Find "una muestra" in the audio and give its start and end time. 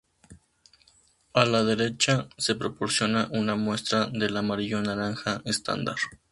3.29-4.07